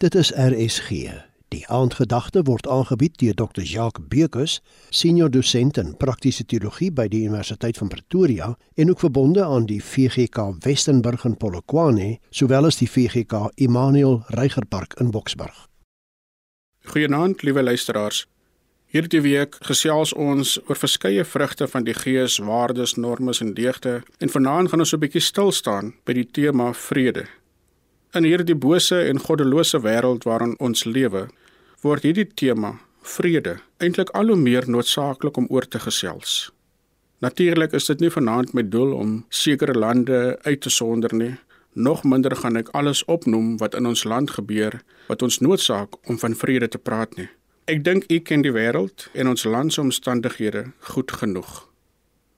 Dit 0.00 0.14
is 0.14 0.30
RSG. 0.32 0.88
Die 1.48 1.66
aandgedagte 1.68 2.40
word 2.48 2.64
aangebied 2.68 3.18
deur 3.20 3.34
Dr. 3.36 3.60
Jacques 3.62 4.06
Bekus, 4.08 4.54
senior 4.88 5.28
dosent 5.28 5.76
in 5.76 5.90
praktiese 6.00 6.46
teologie 6.48 6.88
by 6.88 7.04
die 7.12 7.26
Universiteit 7.28 7.76
van 7.76 7.90
Pretoria 7.92 8.46
en 8.80 8.90
ook 8.90 9.02
verbonde 9.04 9.44
aan 9.44 9.66
die 9.68 9.82
VGK 9.84 10.46
Westenburg 10.64 11.26
in 11.28 11.36
Polokwane, 11.36 12.14
sowel 12.30 12.70
as 12.70 12.80
die 12.80 12.88
VGK 12.88 13.50
Immanuel 13.60 14.22
Reigerpark 14.32 14.96
in 15.04 15.10
Boksburg. 15.12 15.66
Goeienaand, 16.94 17.44
liewe 17.44 17.62
luisteraars. 17.62 18.22
Hierdie 18.88 19.20
week 19.20 19.58
gesels 19.68 20.14
ons 20.16 20.54
oor 20.64 20.80
verskeie 20.80 21.26
vrugte 21.28 21.68
van 21.68 21.84
die 21.84 21.94
Gees, 21.94 22.38
waardes, 22.40 22.96
normes 22.96 23.44
en 23.44 23.52
deugde 23.52 24.00
en 24.16 24.32
vanaand 24.32 24.72
gaan 24.72 24.80
ons 24.80 24.94
'n 24.96 25.04
bietjie 25.04 25.20
stil 25.20 25.52
staan 25.52 25.92
by 26.08 26.16
die 26.16 26.26
tema 26.32 26.72
vrede. 26.72 27.28
In 28.10 28.24
hierdie 28.26 28.56
bose 28.58 28.96
en 29.06 29.20
goddelose 29.22 29.78
wêreld 29.84 30.24
waarin 30.26 30.56
ons 30.58 30.80
lewe, 30.84 31.28
word 31.86 32.02
hierdie 32.02 32.26
tema 32.26 32.72
vrede 33.06 33.52
eintlik 33.78 34.10
al 34.18 34.32
hoe 34.32 34.38
meer 34.40 34.66
noodsaaklik 34.66 35.38
om 35.38 35.46
oor 35.46 35.68
te 35.70 35.78
gesels. 35.78 36.50
Natuurlik 37.22 37.76
is 37.78 37.86
dit 37.86 38.02
nie 38.02 38.10
vanaand 38.10 38.50
met 38.58 38.72
doel 38.72 38.96
om 38.96 39.12
sekere 39.28 39.78
lande 39.78 40.38
uit 40.42 40.60
te 40.60 40.74
sonder 40.74 41.14
nie. 41.14 41.36
Nog 41.72 42.02
minder 42.02 42.34
gaan 42.36 42.58
ek 42.58 42.74
alles 42.74 43.04
opnoem 43.04 43.54
wat 43.62 43.78
in 43.78 43.86
ons 43.86 44.02
land 44.02 44.34
gebeur 44.40 44.80
wat 45.06 45.22
ons 45.22 45.38
noodsaak 45.38 45.94
om 46.10 46.18
van 46.18 46.34
vrede 46.34 46.68
te 46.68 46.82
praat 46.82 47.14
nie. 47.14 47.30
Ek 47.70 47.84
dink 47.86 48.10
u 48.10 48.18
ken 48.18 48.42
die 48.42 48.56
wêreld 48.58 49.06
en 49.14 49.30
ons 49.30 49.46
land 49.46 49.72
se 49.72 49.86
omstandighede 49.86 50.72
goed 50.90 51.14
genoeg. 51.22 51.62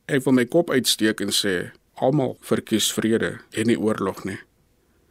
Ek 0.04 0.28
wil 0.28 0.36
my 0.36 0.44
kop 0.44 0.68
uitsteek 0.68 1.24
en 1.24 1.32
sê 1.32 1.72
almal 1.96 2.36
verkies 2.44 2.92
vrede 2.92 3.38
en 3.56 3.72
nie 3.72 3.80
oorlog 3.80 4.26
nie. 4.28 4.42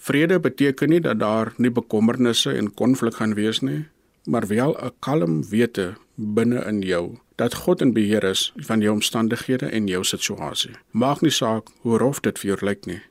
Vrede 0.02 0.40
beteken 0.40 0.90
nie 0.90 1.00
dat 1.02 1.20
daar 1.20 1.54
nie 1.58 1.70
bekommernisse 1.70 2.52
en 2.58 2.74
konflik 2.74 3.20
gaan 3.20 3.36
wees 3.38 3.60
nie, 3.62 3.86
maar 4.26 4.48
wel 4.48 4.74
'n 4.74 4.92
kalm 5.00 5.50
wete 5.50 5.94
binne 6.16 6.66
in 6.66 6.82
jou 6.82 7.20
dat 7.36 7.54
God 7.54 7.82
in 7.82 7.94
beheer 7.94 8.24
is 8.24 8.52
van 8.56 8.82
jou 8.82 8.94
omstandighede 8.94 9.66
en 9.66 9.88
jou 9.88 10.04
situasie. 10.04 10.72
Maak 10.92 11.22
nie 11.22 11.32
saak 11.32 11.70
hoe 11.82 11.98
rof 11.98 12.20
dit 12.20 12.40
vir 12.40 12.48
jou 12.48 12.66
lyk 12.66 12.86
nie. 12.86 13.02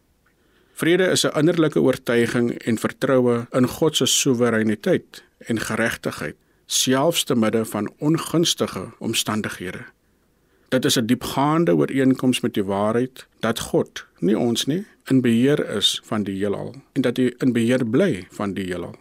Vrede 0.72 1.10
is 1.10 1.24
'n 1.27 1.38
innerlike 1.38 1.80
oortuiging 1.80 2.52
en 2.52 2.78
vertroue 2.78 3.47
in 3.50 3.69
God 3.69 3.97
se 3.97 4.06
soewereiniteit 4.06 5.25
en 5.38 5.60
geregtigheid, 5.60 6.36
selfs 6.66 7.25
te 7.25 7.34
midde 7.34 7.64
van 7.64 7.92
ongunstige 7.98 8.88
omstandighede. 8.98 9.84
Dit 10.69 10.84
is 10.84 10.97
'n 10.97 11.06
diepgaande 11.06 11.75
ooreenkoms 11.75 12.41
met 12.41 12.54
die 12.54 12.64
waarheid 12.64 13.27
dat 13.41 13.58
God, 13.58 14.06
nie 14.19 14.38
ons 14.38 14.66
nie, 14.66 14.86
in 15.11 15.20
beheer 15.20 15.61
is 15.77 16.00
van 16.08 16.25
die 16.27 16.36
heelal 16.39 16.75
en 16.94 17.05
dat 17.06 17.19
hy 17.19 17.30
in 17.44 17.55
beheer 17.56 17.84
bly 17.84 18.27
van 18.36 18.55
die 18.55 18.69
heelal. 18.70 18.94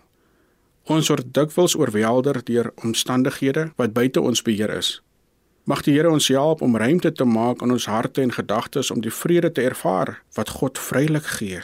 Ons 0.90 1.12
word 1.14 1.30
dikwels 1.38 1.76
oorweldig 1.78 2.42
deur 2.48 2.72
omstandighede 2.84 3.70
wat 3.78 3.94
buite 3.94 4.22
ons 4.22 4.42
beheer 4.42 4.74
is. 4.74 4.98
Mag 5.70 5.84
die 5.86 5.94
Here 5.94 6.10
ons 6.10 6.32
help 6.34 6.64
om 6.66 6.78
ruimte 6.82 7.12
te 7.14 7.26
maak 7.30 7.62
in 7.62 7.72
ons 7.72 7.86
harte 7.86 8.24
en 8.26 8.34
gedagtes 8.34 8.90
om 8.92 9.04
die 9.06 9.14
vrede 9.14 9.52
te 9.54 9.62
ervaar 9.62 10.16
wat 10.34 10.56
God 10.58 10.82
vrylik 10.82 11.28
gee. 11.38 11.62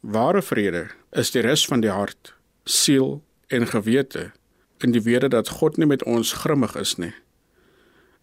Ware 0.00 0.42
vrede 0.42 0.88
is 1.12 1.30
die 1.30 1.44
rus 1.46 1.62
van 1.66 1.84
die 1.84 1.92
hart, 1.94 2.34
siel 2.64 3.22
en 3.54 3.70
gewete 3.70 4.32
in 4.82 4.90
die 4.90 5.04
wete 5.04 5.30
dat 5.30 5.60
God 5.60 5.78
nie 5.78 5.86
met 5.86 6.02
ons 6.02 6.34
grimmig 6.42 6.74
is 6.76 6.98
nie 6.98 7.14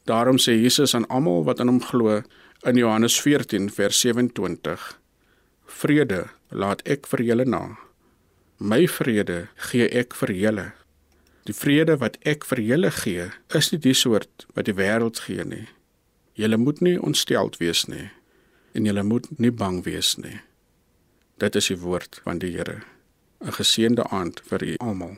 Daarom 0.06 0.38
sê 0.38 0.56
Jesus 0.58 0.96
aan 0.96 1.08
almal 1.08 1.44
wat 1.44 1.60
aan 1.60 1.70
hom 1.70 1.82
glo 1.82 2.22
in 2.66 2.76
Johannes 2.76 3.22
14 3.22 3.70
vers 3.70 4.00
27: 4.00 5.01
Vrede 5.80 6.28
laat 6.50 6.82
ek 6.86 7.08
vir 7.08 7.24
julle 7.26 7.46
na. 7.46 7.78
My 8.60 8.86
vrede 8.88 9.48
gee 9.72 9.88
ek 9.90 10.14
vir 10.20 10.34
julle. 10.36 10.68
Die 11.50 11.56
vrede 11.58 11.98
wat 11.98 12.20
ek 12.28 12.46
vir 12.46 12.62
julle 12.62 12.92
gee, 12.94 13.32
is 13.58 13.72
nie 13.72 13.80
die 13.82 13.96
soort 13.98 14.46
wat 14.54 14.68
die 14.70 14.78
wêreld 14.78 15.24
gee 15.26 15.46
nie. 15.48 15.68
Julle 16.38 16.58
moet 16.58 16.82
nie 16.82 17.00
ontsteld 17.02 17.58
wees 17.64 17.88
nie 17.88 18.10
en 18.72 18.86
julle 18.88 19.04
moet 19.04 19.26
nie 19.40 19.52
bang 19.52 19.82
wees 19.84 20.14
nie. 20.16 20.38
Dit 21.44 21.58
is 21.60 21.68
die 21.68 21.80
woord 21.82 22.22
van 22.24 22.40
die 22.40 22.54
Here. 22.56 22.84
'n 23.42 23.52
Geseënde 23.52 24.04
aand 24.10 24.42
vir 24.46 24.64
u 24.64 24.76
almal. 24.78 25.18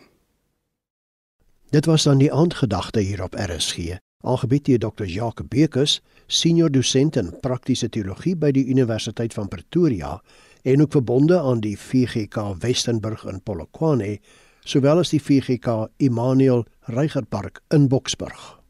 Dit 1.69 1.85
was 1.85 2.03
dan 2.03 2.17
die 2.17 2.33
aandgedagte 2.33 2.99
hier 2.99 3.23
op 3.23 3.35
RSG 3.35 3.99
aangebied 4.23 4.65
deur 4.65 4.79
Dr. 4.79 5.05
Jacques 5.05 5.47
Bekus, 5.51 5.99
senior 6.27 6.71
dosent 6.71 7.19
in 7.19 7.33
praktiese 7.43 7.89
teologie 7.91 8.35
by 8.39 8.53
die 8.55 8.65
Universiteit 8.71 9.35
van 9.35 9.51
Pretoria 9.51 10.15
en 10.63 10.81
ook 10.81 10.95
verbonde 10.95 11.39
aan 11.39 11.61
die 11.63 11.75
VGK 11.77 12.55
Westenburg 12.63 13.25
in 13.27 13.41
Polokwane, 13.43 14.17
sowel 14.63 15.03
as 15.03 15.11
die 15.11 15.21
VGK 15.21 15.89
Immanuel 15.99 16.63
Reigerpark 16.87 17.61
in 17.75 17.89
Boksburg. 17.91 18.62